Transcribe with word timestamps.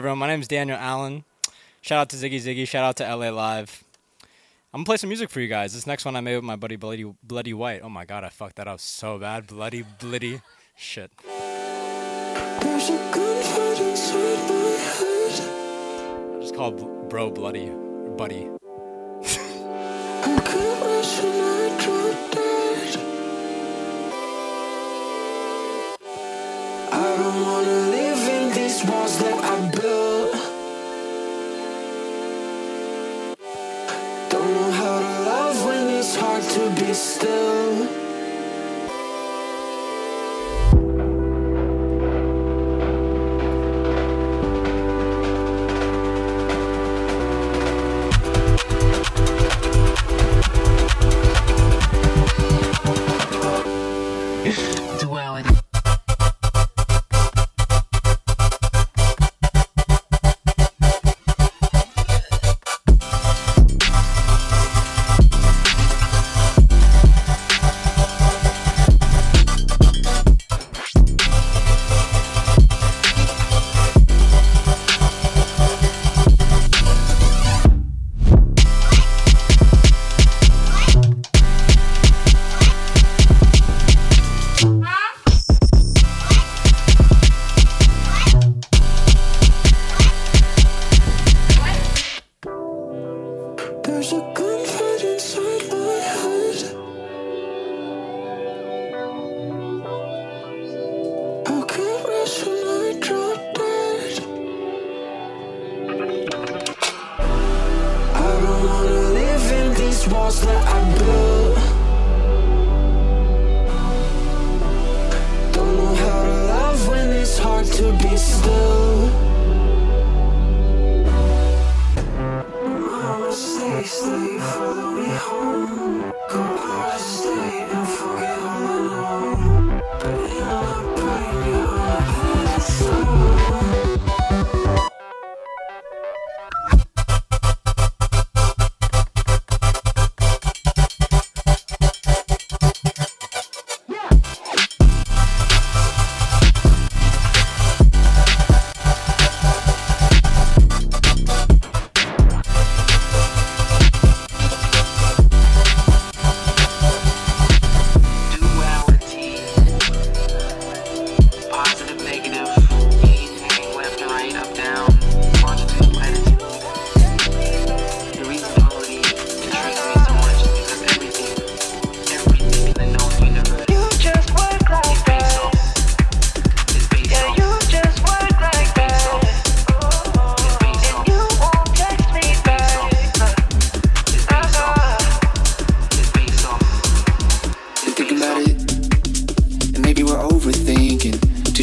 name's 0.00 0.48
Daniel 0.48 0.78
Allan. 0.78 1.24
Shout 1.80 1.98
out 1.98 2.08
to 2.08 2.16
Ziggy 2.16 2.36
Ziggy. 2.36 2.66
Shout 2.66 2.84
out 2.84 2.96
to 2.96 3.04
LA 3.04 3.28
Live. 3.30 3.84
I'm 4.72 4.78
gonna 4.78 4.86
play 4.86 4.96
some 4.96 5.08
music 5.08 5.30
for 5.30 5.40
you 5.40 5.46
guys. 5.46 5.72
This 5.72 5.86
next 5.86 6.04
one 6.04 6.16
I 6.16 6.20
made 6.20 6.34
with 6.34 6.44
my 6.44 6.56
buddy 6.56 6.76
Bloody 6.76 7.04
Bloody 7.22 7.54
White. 7.54 7.82
Oh 7.84 7.88
my 7.88 8.04
god, 8.04 8.24
I 8.24 8.28
fucked 8.28 8.56
that 8.56 8.66
up 8.66 8.80
so 8.80 9.18
bad. 9.18 9.46
Bloody 9.46 9.84
Bloody 10.00 10.40
shit. 10.74 11.12
Just 16.40 16.54
called 16.56 17.08
Bro 17.08 17.30
Bloody 17.30 17.70
Buddy. 18.16 18.48
I 26.90 27.16
don't 27.18 27.43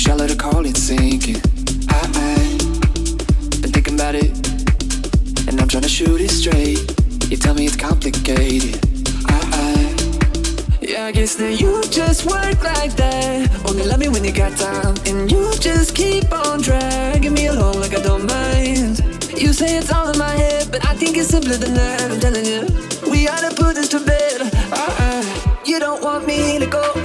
Should 0.01 0.13
I 0.13 0.15
let 0.15 0.39
call 0.39 0.65
it 0.65 0.77
sinking? 0.77 1.35
I, 1.87 2.01
I 2.15 2.57
been 3.61 3.71
thinking 3.71 3.93
about 3.93 4.15
it, 4.15 4.31
and 5.47 5.61
I'm 5.61 5.67
trying 5.67 5.83
to 5.83 5.89
shoot 5.89 6.19
it 6.19 6.31
straight. 6.31 6.79
You 7.29 7.37
tell 7.37 7.53
me 7.53 7.67
it's 7.67 7.75
complicated. 7.75 8.81
I, 9.27 9.93
yeah, 10.81 11.05
I 11.05 11.11
guess 11.11 11.35
that 11.35 11.61
you 11.61 11.83
just 11.91 12.25
work 12.25 12.63
like 12.63 12.95
that. 12.95 13.63
Only 13.69 13.83
love 13.83 13.99
me 13.99 14.09
when 14.09 14.23
you 14.23 14.31
got 14.31 14.57
time, 14.57 14.95
and 15.05 15.31
you 15.31 15.53
just 15.59 15.93
keep 15.93 16.33
on 16.33 16.61
dragging 16.61 17.35
me 17.35 17.45
along 17.45 17.79
like 17.79 17.95
I 17.95 18.01
don't 18.01 18.25
mind. 18.25 19.05
You 19.37 19.53
say 19.53 19.77
it's 19.77 19.93
all 19.93 20.09
in 20.09 20.17
my 20.17 20.33
head, 20.33 20.69
but 20.71 20.83
I 20.83 20.95
think 20.95 21.15
it's 21.15 21.29
simpler 21.29 21.57
than 21.57 21.75
that. 21.75 22.01
I'm 22.09 22.19
telling 22.19 22.45
you, 22.45 22.65
we 23.11 23.27
ought 23.27 23.47
to 23.47 23.55
put 23.55 23.75
this 23.75 23.89
to 23.89 23.99
bed. 23.99 24.49
I, 24.73 25.61
you 25.63 25.77
don't 25.77 26.01
want 26.01 26.25
me 26.25 26.57
to 26.57 26.65
go 26.65 27.00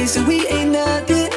days 0.00 0.16
and 0.16 0.26
we 0.26 0.46
ain't 0.46 0.70
nothing. 0.70 1.30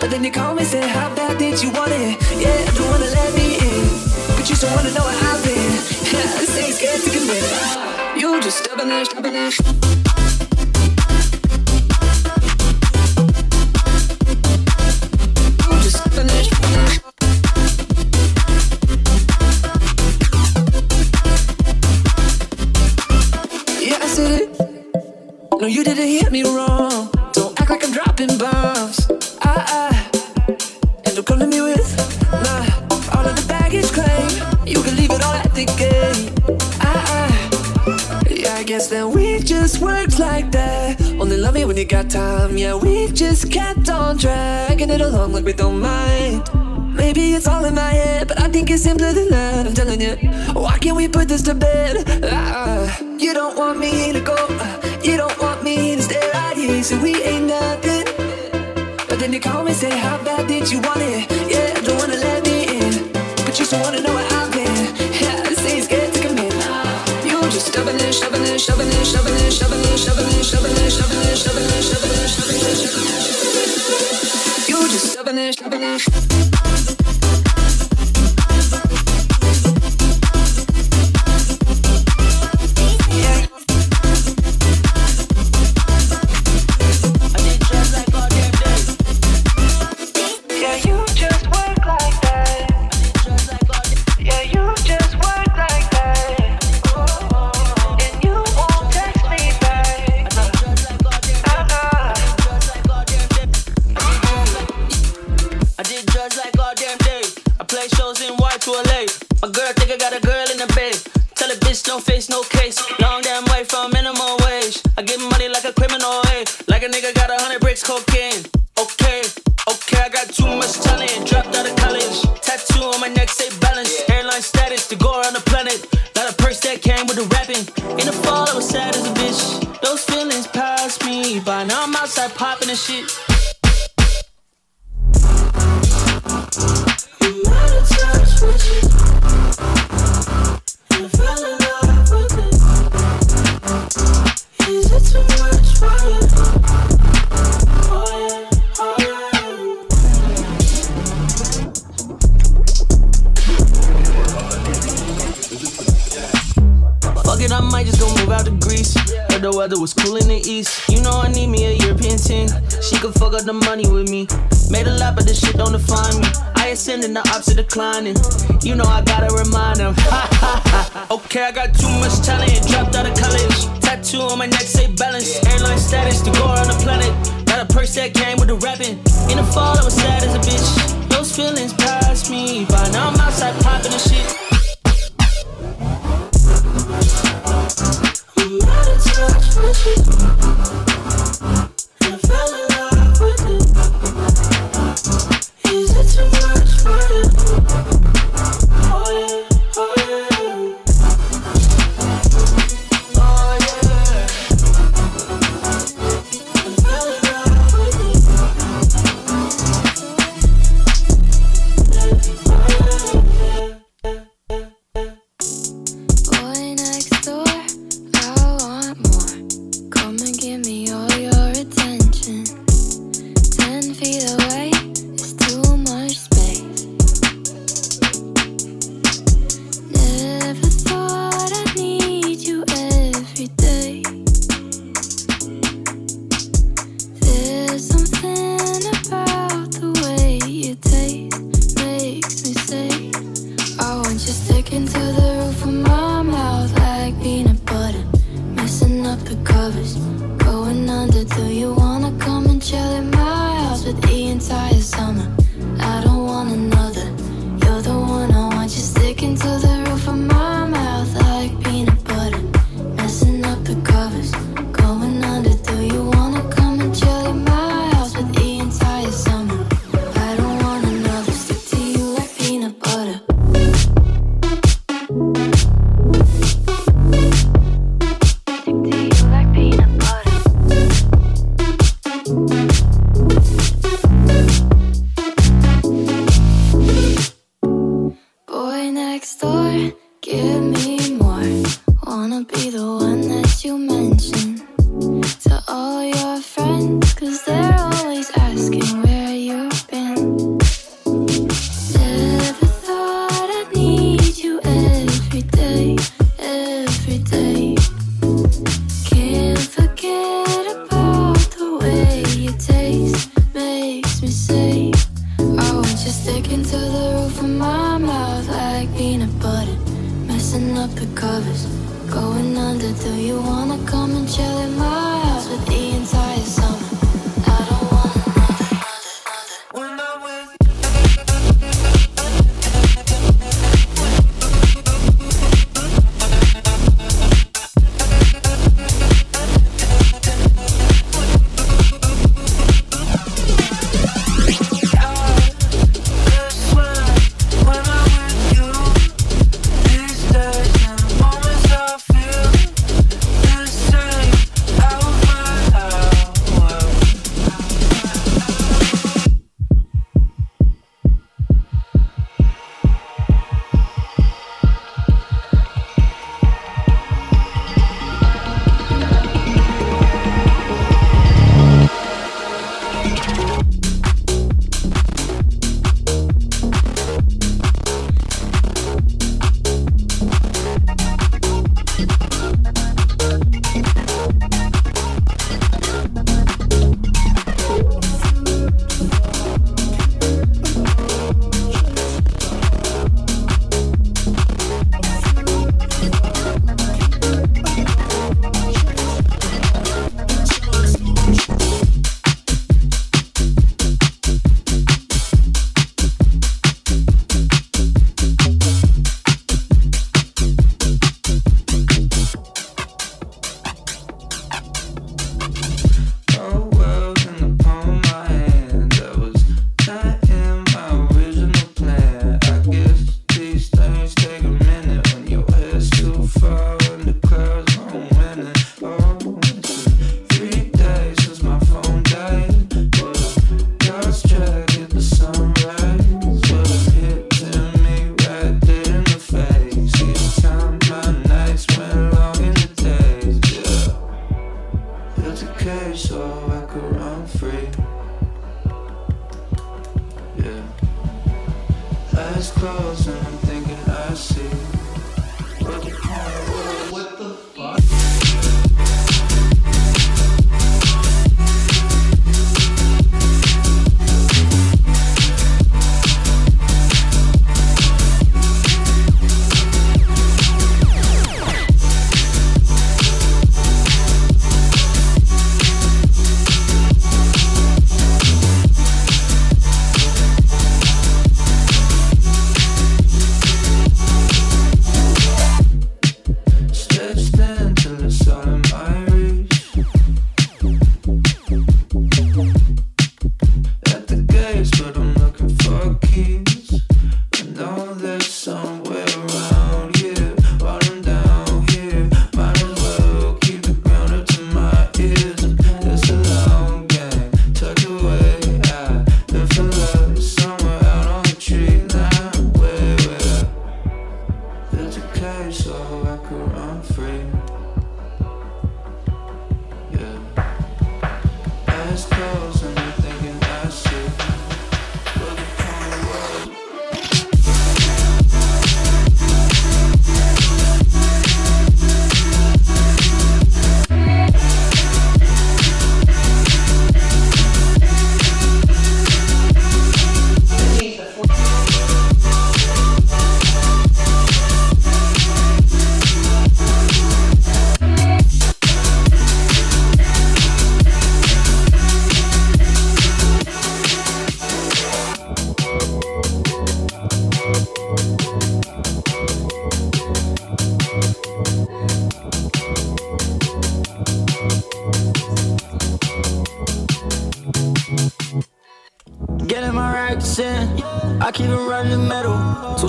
But 0.00 0.08
then 0.10 0.22
you 0.22 0.30
call 0.30 0.54
me, 0.54 0.64
say, 0.64 0.86
How 0.88 1.08
bad 1.14 1.38
did 1.38 1.62
you 1.62 1.70
want 1.72 1.92
it? 1.92 2.14
Yeah, 2.42 2.60
you 2.76 2.82
wanna 2.90 3.10
let 3.18 3.30
me 3.38 3.48
in. 3.68 3.84
But 4.36 4.48
you 4.48 4.56
still 4.56 4.72
wanna 4.76 4.92
know 4.96 5.06
where 5.08 5.20
I've 5.30 5.42
been. 5.44 5.72
Yeah, 6.12 6.28
this 6.38 6.52
ain't 6.62 6.74
scared 6.78 7.02
to 7.04 7.10
commit. 7.16 7.44
You 8.20 8.28
just 8.40 8.58
stubbornish, 8.62 9.08
stubbornish. 9.14 9.56
Yeah, 23.88 24.06
I 24.06 24.08
said 24.16 24.32
it. 24.42 24.48
No, 25.60 25.66
you 25.66 25.82
didn't 25.82 26.06
hear 26.06 26.30
me 26.30 26.42
wrong 26.44 26.95
dropping 27.96 28.36
bombs. 28.36 29.08
Ah 29.40 29.64
ah, 29.80 30.10
and 31.06 31.14
you're 31.14 31.24
calling 31.24 31.48
me 31.48 31.62
with 31.62 31.88
my 32.44 32.60
all 33.14 33.24
of 33.24 33.34
the 33.40 33.46
baggage 33.48 33.90
claim. 33.90 34.28
You 34.66 34.82
can 34.82 34.96
leave 34.96 35.10
it 35.10 35.24
all 35.24 35.32
at 35.32 35.50
the 35.54 35.64
gate. 35.80 36.30
Ah 36.82 37.02
ah, 37.16 38.28
yeah, 38.28 38.60
I 38.60 38.64
guess 38.64 38.88
that 38.88 39.08
we 39.08 39.38
just 39.38 39.80
worked 39.80 40.18
like 40.18 40.52
that. 40.52 41.00
Only 41.18 41.38
love 41.38 41.54
me 41.54 41.64
when 41.64 41.78
you 41.78 41.86
got 41.86 42.10
time. 42.10 42.58
Yeah, 42.58 42.74
we 42.74 43.08
just 43.12 43.50
kept 43.50 43.88
on 43.88 44.18
dragging 44.18 44.90
it 44.90 45.00
along 45.00 45.32
like 45.32 45.46
we 45.46 45.54
don't 45.54 45.80
mind. 45.80 46.65
Maybe 47.16 47.32
it's 47.32 47.48
all 47.48 47.64
in 47.64 47.74
my 47.74 47.80
head, 47.80 48.28
but 48.28 48.38
I 48.42 48.48
think 48.48 48.70
it's 48.70 48.82
simpler 48.82 49.10
than 49.10 49.30
that. 49.30 49.66
I'm 49.66 49.72
telling 49.72 50.02
you, 50.02 50.16
why 50.52 50.76
can't 50.76 50.98
we 50.98 51.08
put 51.08 51.28
this 51.28 51.40
to 51.48 51.54
bed? 51.54 52.04
Uh, 52.22 52.92
you 53.18 53.32
don't 53.32 53.56
want 53.56 53.78
me 53.78 54.12
to 54.12 54.20
go, 54.20 54.36
you 55.02 55.16
don't 55.16 55.32
want 55.40 55.64
me 55.64 55.96
to 55.96 56.02
stay 56.02 56.20
right 56.34 56.54
here, 56.54 56.82
so 56.82 57.00
we 57.00 57.22
ain't 57.22 57.46
nothing. 57.46 58.04
But 59.08 59.18
then 59.18 59.32
you 59.32 59.40
call 59.40 59.64
me, 59.64 59.72
say, 59.72 59.96
How 59.96 60.22
bad 60.24 60.46
did 60.46 60.70
you 60.70 60.78
want 60.82 61.00
it? 61.00 61.24
Yeah, 61.48 61.72
don't 61.88 61.96
wanna 61.96 62.20
let 62.20 62.44
me 62.44 62.84
in, 62.84 63.10
but 63.48 63.58
you 63.58 63.64
still 63.64 63.80
wanna 63.80 64.02
know 64.02 64.12
where 64.12 64.28
I've 64.36 64.52
been. 64.52 64.84
Yeah, 65.16 65.48
I 65.48 65.54
say 65.54 65.80
good 65.88 66.12
to 66.12 66.20
come 66.20 66.36
commit. 66.36 66.52
You 67.24 67.40
just 67.48 67.72
shoving 67.72 67.96
it, 67.96 68.12
shoving 68.12 68.42
it, 68.44 68.60
shoving 68.60 68.88
it, 68.92 69.06
shoving 69.08 69.32
it, 69.32 69.52
shoving 69.56 69.80
it, 69.80 69.96
shoving 69.96 70.20
it, 70.20 70.44
shoving 70.44 70.76
it, 70.76 70.92
shoving 70.92 71.16
it, 71.24 71.32
shoving 71.32 71.32
it, 71.32 71.40
shoving 71.40 71.64
it, 71.64 71.88
shoving 71.88 72.12
it, 72.12 72.28
shoving 72.28 72.60
it. 72.60 73.24
shoving 74.68 74.92
just 74.92 75.14
shoving 75.16 75.38
it, 75.38 75.56
shoving 75.56 75.82
it. 75.82 76.95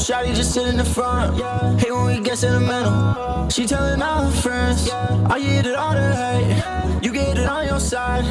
Shawty 0.07 0.33
just 0.33 0.53
sit 0.53 0.65
in 0.65 0.77
the 0.77 0.85
front. 0.85 1.37
Hate 1.81 1.91
when 1.91 2.05
we 2.05 2.21
get 2.21 2.37
sentimental. 2.37 3.49
She 3.49 3.65
telling 3.67 4.01
all 4.01 4.23
her 4.23 4.31
friends, 4.31 4.89
I 4.89 5.37
get 5.37 5.65
it 5.65 5.75
all 5.75 5.91
the 5.91 6.15
hate. 6.15 7.03
You 7.03 7.11
get 7.11 7.37
it 7.37 7.45
on 7.45 7.67
your 7.67 7.81
side, 7.81 8.23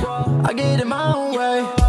I 0.42 0.54
get 0.54 0.80
it 0.80 0.86
my 0.86 1.12
own 1.12 1.36
way. 1.36 1.85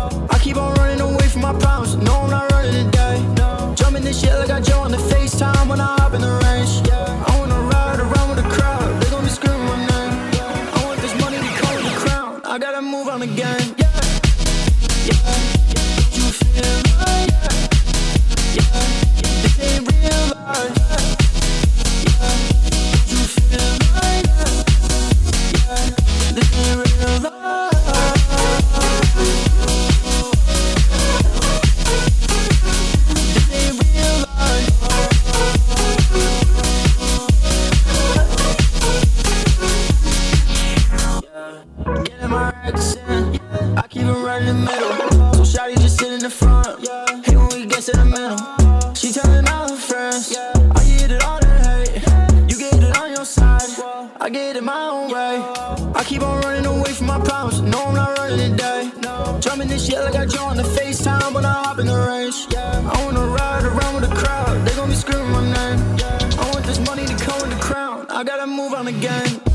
Own 54.35 55.11
way. 55.11 55.41
I 55.95 56.03
keep 56.05 56.21
on 56.21 56.41
running 56.41 56.65
away 56.65 56.91
from 56.91 57.07
my 57.07 57.19
problems. 57.19 57.61
No, 57.61 57.85
I'm 57.85 57.95
not 57.95 58.17
running 58.17 58.51
today. 58.51 58.91
Drumming 59.39 59.67
this 59.67 59.85
shit 59.85 59.99
like 59.99 60.15
I 60.15 60.25
joined 60.25 60.59
the 60.59 60.63
FaceTime 60.63 61.33
when 61.33 61.45
I 61.45 61.53
hop 61.63 61.79
in 61.79 61.87
the 61.87 61.95
range. 61.95 62.35
I 62.55 63.05
wanna 63.05 63.25
ride 63.25 63.63
around 63.63 63.95
with 63.95 64.09
the 64.09 64.15
crowd. 64.15 64.65
They 64.65 64.75
gon' 64.75 64.89
be 64.89 64.95
screaming 64.95 65.31
my 65.31 65.43
name. 65.43 65.79
I 66.39 66.49
want 66.51 66.65
this 66.65 66.79
money 66.85 67.05
to 67.05 67.15
come 67.15 67.39
with 67.41 67.51
the 67.51 67.63
crown. 67.63 68.05
I 68.09 68.23
gotta 68.23 68.47
move 68.47 68.73
on 68.73 68.87
again. 68.87 69.46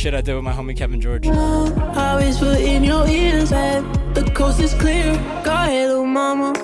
Shit 0.00 0.14
I 0.14 0.22
did 0.22 0.34
with 0.34 0.44
my 0.44 0.52
homie 0.52 0.74
Kevin 0.74 0.98
George. 0.98 1.26
I 1.26 2.16
whisper 2.16 2.56
in 2.58 2.84
your 2.84 3.06
ears 3.06 3.50
that 3.50 3.82
the 4.14 4.24
coast 4.30 4.58
is 4.58 4.72
clear. 4.72 5.12
Go 5.44 5.52
ahead, 5.52 5.88
little 5.88 6.06
mama. 6.06 6.54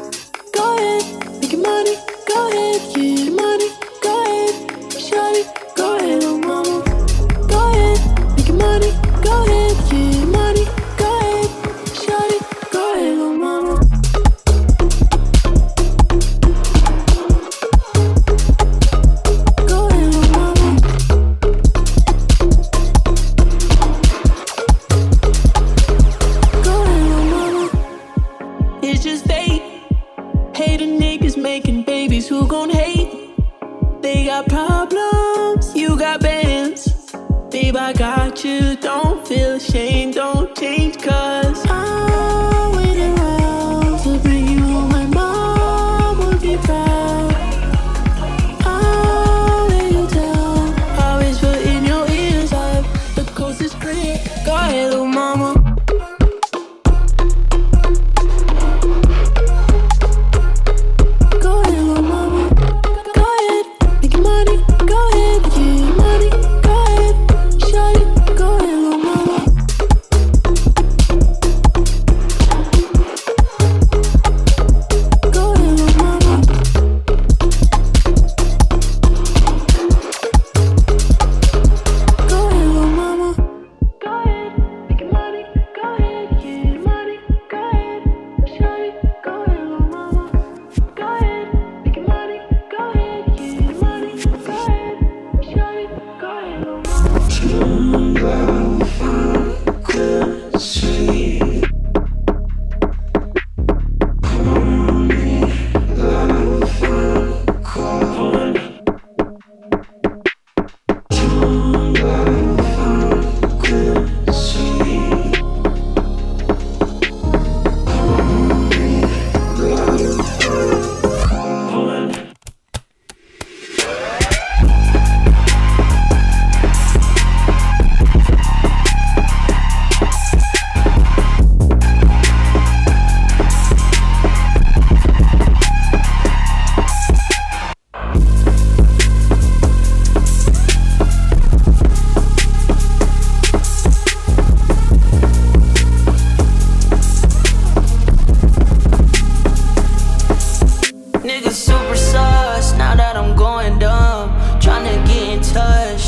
Don't 39.16 39.28
feel 39.28 39.54
ashamed, 39.54 40.14
don't 40.16 40.25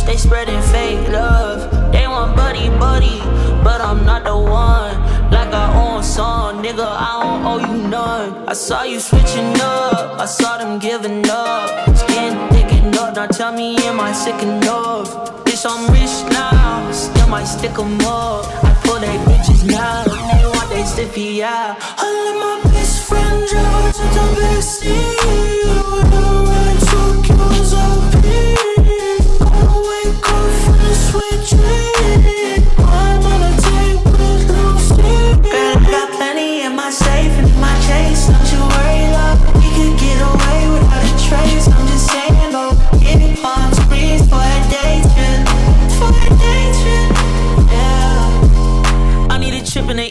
they 0.09 0.16
spreading 0.16 0.61
fake 0.73 1.07
love. 1.11 1.71
They 1.92 2.09
want 2.09 2.35
buddy 2.35 2.71
buddy, 2.71 3.18
but 3.62 3.81
I'm 3.83 4.07
not 4.07 4.25
the 4.25 4.37
one. 4.37 4.97
Like 5.31 5.53
I 5.53 5.66
own 5.85 6.03
song, 6.03 6.62
nigga, 6.64 6.88
I 7.07 7.11
don't 7.23 7.44
owe 7.44 7.61
you 7.68 7.88
none. 7.88 8.49
I 8.49 8.55
saw 8.55 8.85
you 8.85 9.01
switching 9.01 9.53
up, 9.61 10.18
I 10.18 10.25
saw 10.25 10.57
them 10.57 10.79
giving 10.79 11.29
up. 11.29 11.94
Skin 11.94 12.33
thinking 12.49 12.97
up, 12.97 13.16
now 13.16 13.27
tell 13.27 13.53
me, 13.53 13.77
am 13.87 14.01
I 14.01 14.12
sick 14.12 14.42
enough? 14.42 15.09
Bitch, 15.44 15.64
I'm 15.68 15.85
rich 15.92 16.16
now, 16.33 16.90
still 16.90 17.29
might 17.29 17.44
stick 17.44 17.79
'em 17.79 18.01
up. 18.01 18.47
I 18.64 18.73
pull 18.83 19.01
they 19.05 19.18
bitches 19.29 19.62
now, 19.64 20.05
they 20.05 20.47
want 20.55 20.71
they 20.71 20.85
stiffy 20.85 21.42
out. 21.42 21.77
I 22.03 22.07
let 22.25 22.37
my 22.44 22.73
best 22.73 22.97
friend 23.09 23.47
drive 23.51 23.92
to 23.99 24.05
the 24.16 24.25
backseat. 24.40 25.67
Sweet 31.59 32.38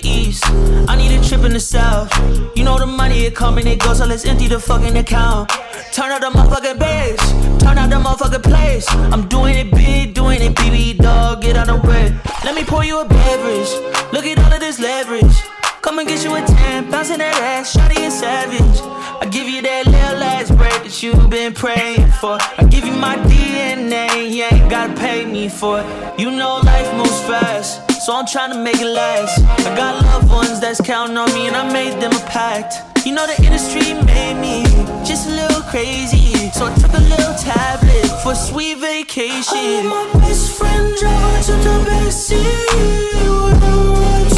east. 0.07 0.43
I 0.87 0.95
need 0.95 1.11
a 1.17 1.23
trip 1.23 1.41
in 1.43 1.53
the 1.53 1.59
south. 1.59 2.11
You 2.55 2.63
know 2.63 2.79
the 2.79 2.85
money 2.85 3.25
it 3.25 3.35
come 3.35 3.57
and 3.57 3.67
it 3.67 3.79
goes, 3.79 3.97
so 3.99 4.05
let's 4.05 4.25
empty 4.25 4.47
the 4.47 4.59
fucking 4.59 4.97
account. 4.97 5.49
Turn 5.91 6.11
out 6.11 6.21
the 6.21 6.29
motherfucking 6.29 6.79
bass. 6.79 7.19
turn 7.61 7.77
out 7.77 7.89
the 7.89 7.97
motherfucking 7.97 8.43
place. 8.43 8.87
I'm 9.13 9.27
doing 9.27 9.55
it 9.55 9.71
big, 9.71 10.13
doing 10.13 10.41
it 10.41 10.55
BB 10.55 10.97
dog, 10.97 11.41
get 11.41 11.57
out 11.57 11.69
of 11.69 11.81
the 11.81 11.87
way. 11.87 12.15
Let 12.43 12.55
me 12.55 12.63
pour 12.63 12.83
you 12.83 12.99
a 13.01 13.05
beverage. 13.07 13.71
Look 14.13 14.25
at 14.25 14.39
all 14.39 14.53
of 14.53 14.59
this 14.59 14.79
leverage. 14.79 15.37
Come 15.81 15.99
and 15.99 16.07
get 16.07 16.23
you 16.23 16.35
a 16.35 16.41
10, 16.41 16.91
bouncing 16.91 17.19
that 17.19 17.35
ass, 17.37 17.75
shawty 17.75 17.99
and 17.99 18.11
savage. 18.11 18.81
I 19.21 19.25
give 19.31 19.47
you 19.47 19.61
that 19.61 19.85
little 19.85 20.21
ass 20.21 20.49
break 20.51 20.83
that 20.83 21.01
you've 21.01 21.29
been 21.29 21.53
praying 21.53 22.11
for. 22.19 22.37
I 22.57 22.67
give 22.69 22.85
you 22.85 22.93
my 22.93 23.15
DNA, 23.17 24.29
you 24.29 24.43
ain't 24.43 24.69
gotta 24.69 24.93
pay 24.95 25.25
me 25.25 25.47
for 25.49 25.79
it. 25.79 26.19
You 26.19 26.31
know 26.31 26.57
life 26.57 26.93
moves 26.95 27.21
fast 27.21 27.86
so 28.07 28.15
I'm 28.15 28.25
trying 28.25 28.53
to 28.53 28.57
make 28.57 28.79
it 28.79 28.87
last. 28.87 29.43
I 29.67 29.75
got 29.75 30.01
loved 30.01 30.29
ones 30.29 30.61
that's 30.61 30.79
counting 30.79 31.17
on 31.17 31.27
me, 31.33 31.47
and 31.47 31.57
I 31.57 31.69
made 31.73 32.01
them 32.01 32.13
a 32.13 32.25
pact. 32.25 32.75
You 33.05 33.13
know, 33.13 33.27
the 33.27 33.35
industry 33.43 33.95
made 34.05 34.39
me 34.39 34.63
just 35.03 35.27
a 35.27 35.31
little 35.31 35.61
crazy. 35.63 36.49
So 36.51 36.67
I 36.67 36.75
took 36.75 36.93
a 36.93 37.03
little 37.13 37.35
tablet 37.35 38.07
for 38.23 38.31
a 38.31 38.35
sweet 38.35 38.77
vacation. 38.77 39.57
I 39.57 39.83
my 39.83 40.19
best 40.21 40.57
friend 40.57 40.95
driving 40.97 41.43
to 41.47 41.51
the 41.67 41.75
backseat. 41.89 43.11
When 43.43 43.59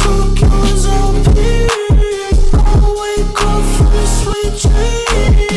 took. 0.02 0.40
I 2.58 2.74
wake 3.02 3.40
up 3.52 3.64
from 3.76 3.92
a 3.94 4.06
sweet 4.18 4.52
dream. 4.62 5.49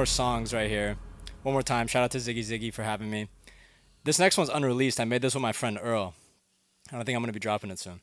more 0.00 0.06
songs 0.06 0.54
right 0.54 0.70
here. 0.70 0.96
One 1.42 1.52
more 1.52 1.62
time, 1.62 1.86
shout 1.86 2.02
out 2.02 2.10
to 2.12 2.18
Ziggy 2.18 2.38
Ziggy 2.38 2.72
for 2.72 2.82
having 2.82 3.10
me. 3.10 3.28
This 4.04 4.18
next 4.18 4.38
one's 4.38 4.48
unreleased. 4.48 4.98
I 4.98 5.04
made 5.04 5.20
this 5.20 5.34
with 5.34 5.42
my 5.42 5.52
friend 5.52 5.78
Earl. 5.78 6.14
I 6.90 6.96
don't 6.96 7.04
think 7.04 7.16
I'm 7.16 7.22
gonna 7.22 7.34
be 7.34 7.38
dropping 7.38 7.70
it 7.70 7.78
soon. 7.78 8.00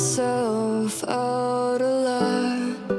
myself 0.00 1.04
out 1.04 1.82
a 1.82 1.94
lot. 2.06 2.90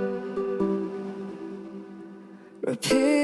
Repeat. 2.61 3.20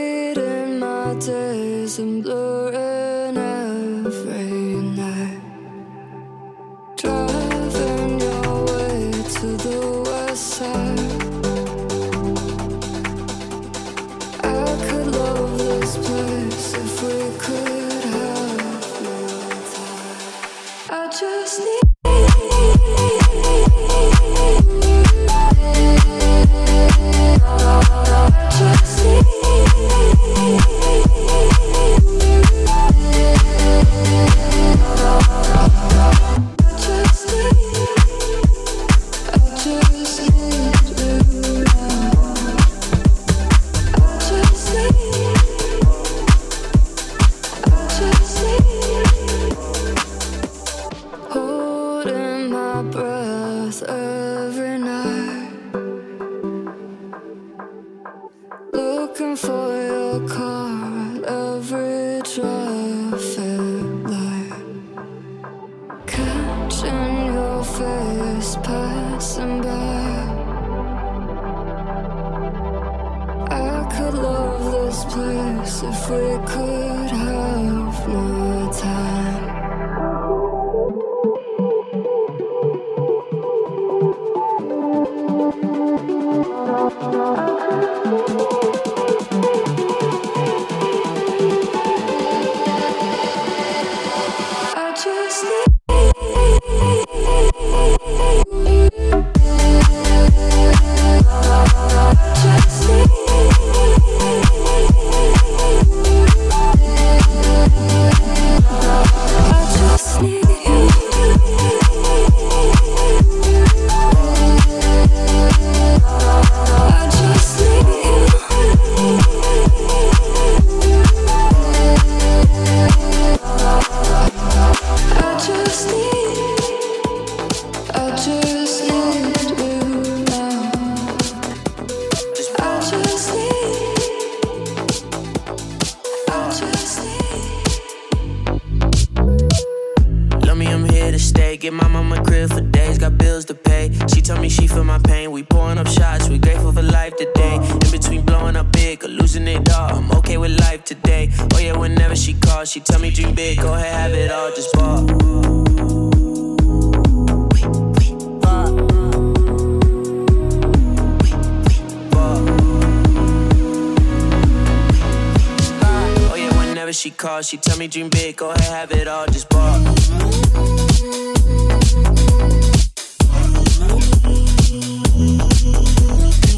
She 167.08 167.12
calls, 167.12 167.48
she 167.48 167.56
tell 167.56 167.78
me 167.78 167.88
dream 167.88 168.10
big, 168.10 168.36
go 168.36 168.52
ahead, 168.52 168.64
have 168.64 168.92
it 168.92 169.08
all, 169.08 169.26
just 169.28 169.48
ball. 169.50 169.80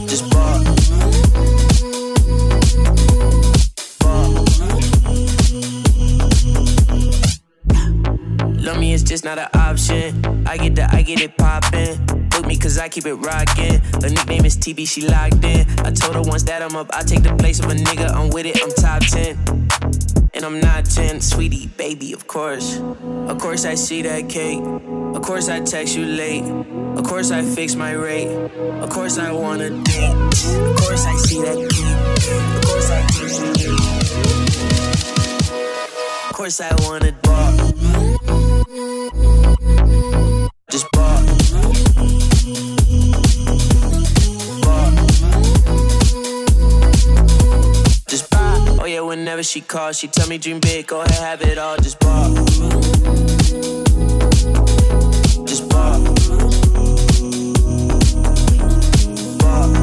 Just 0.07 0.27
ball. 0.31 0.63
Ball. 3.99 4.45
Love 8.55 8.79
me 8.79 8.93
is 8.93 9.03
just 9.03 9.23
not 9.23 9.37
an 9.37 9.49
option. 9.53 10.47
I 10.47 10.57
get 10.57 10.75
the, 10.75 10.89
I 10.91 11.03
get 11.03 11.21
it 11.21 11.37
poppin'. 11.37 12.03
Book 12.29 12.47
me 12.47 12.57
cause 12.57 12.79
I 12.79 12.89
keep 12.89 13.05
it 13.05 13.13
rockin'. 13.13 13.81
Her 14.01 14.09
nickname 14.09 14.45
is 14.45 14.57
TB, 14.57 14.87
she 14.87 15.07
locked 15.07 15.45
in. 15.45 15.67
I 15.85 15.91
told 15.91 16.15
her 16.15 16.23
once 16.23 16.41
that 16.43 16.63
I'm 16.63 16.75
up, 16.75 16.89
I 16.91 17.03
take 17.03 17.21
the 17.21 17.35
place 17.35 17.59
of 17.59 17.69
a 17.69 17.75
nigga. 17.75 18.09
I'm 18.09 18.31
with 18.31 18.47
it, 18.47 18.59
I'm 18.63 18.71
top 18.71 19.01
10. 19.01 19.68
And 20.33 20.45
I'm 20.45 20.59
not 20.59 20.85
10, 20.85 21.21
sweetie, 21.21 21.67
baby, 21.67 22.13
of 22.13 22.27
course. 22.27 22.77
Of 22.77 23.39
course, 23.39 23.65
I 23.65 23.75
see 23.75 24.01
that 24.03 24.29
cake. 24.29 24.61
Of 24.61 25.21
course, 25.21 25.49
I 25.49 25.59
text 25.61 25.95
you 25.95 26.05
late. 26.05 26.43
Of 26.97 27.03
course, 27.03 27.31
I 27.31 27.41
fix 27.43 27.75
my 27.75 27.93
rate. 27.93 28.29
Of 28.81 28.89
course, 28.89 29.17
I 29.17 29.31
wanna 29.31 29.69
date. 29.83 30.13
Of 30.13 30.75
course, 30.77 31.05
I 31.05 31.15
see 31.17 31.41
that 31.41 31.57
cake. 31.69 31.97
Of 32.55 32.65
course, 32.65 32.89
I 32.91 33.01
text 33.07 33.41
you 33.41 33.71
late. 33.71 33.79
Of 36.29 36.33
course, 36.33 36.61
I 36.61 36.75
wanna 36.85 37.11
ball. 37.23 37.58
Whenever 49.39 49.47
she 49.47 49.61
calls, 49.61 49.97
she 49.97 50.07
tell 50.09 50.27
me 50.27 50.37
dream 50.37 50.59
big, 50.59 50.85
go 50.87 50.99
ahead, 50.99 51.39
have 51.39 51.41
it 51.41 51.57
all, 51.57 51.77
just 51.77 51.97
ball. 51.99 52.33
Just 55.45 55.69
ball. 55.69 56.03
Ball. 59.39 59.73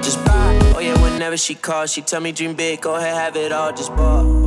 Just 0.00 0.24
ball. 0.24 0.76
Oh 0.76 0.80
yeah, 0.80 1.02
whenever 1.02 1.36
she 1.36 1.54
calls, 1.54 1.92
she 1.92 2.00
tell 2.00 2.22
me 2.22 2.32
dream 2.32 2.54
big, 2.54 2.80
go 2.80 2.94
ahead, 2.94 3.14
have 3.14 3.36
it 3.36 3.52
all, 3.52 3.72
just 3.72 3.94
ball. 3.94 4.45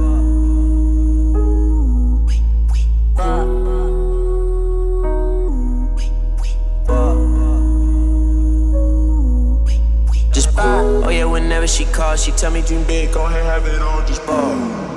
She 12.19 12.31
tell 12.33 12.51
me 12.51 12.61
dream 12.61 12.83
big, 12.83 13.13
go 13.13 13.25
ahead, 13.25 13.45
have 13.45 13.65
it 13.65 13.81
all, 13.81 14.05
just 14.05 14.25
ball. 14.25 14.88